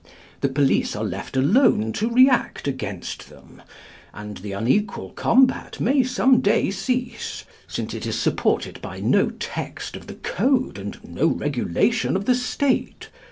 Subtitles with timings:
[0.39, 3.61] The police are left alone to react against them;
[4.15, 9.95] and the unequal combat may some day cease, since it is supported by no text
[9.95, 13.09] of the code and no regulation of the state.